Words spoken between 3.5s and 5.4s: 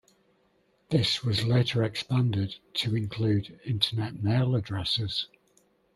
Internet mail addresses.